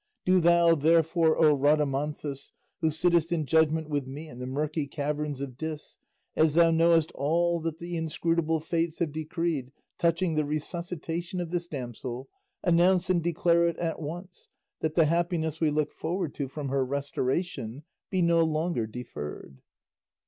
[0.25, 5.41] Do thou, therefore, O Rhadamanthus, who sittest in judgment with me in the murky caverns
[5.41, 5.99] of Dis,
[6.35, 11.67] as thou knowest all that the inscrutable fates have decreed touching the resuscitation of this
[11.67, 12.29] damsel,
[12.63, 16.83] announce and declare it at once, that the happiness we look forward to from her
[16.83, 19.61] restoration be no longer deferred."